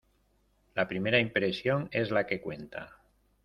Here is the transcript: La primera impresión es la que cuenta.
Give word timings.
La 0.73 0.87
primera 0.87 1.19
impresión 1.19 1.87
es 1.91 2.09
la 2.09 2.25
que 2.25 2.41
cuenta. 2.41 2.97